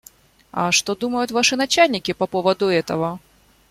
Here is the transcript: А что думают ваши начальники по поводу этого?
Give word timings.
А 0.51 0.71
что 0.71 0.95
думают 0.95 1.29
ваши 1.29 1.55
начальники 1.55 2.11
по 2.11 2.25
поводу 2.25 2.65
этого? 2.65 3.19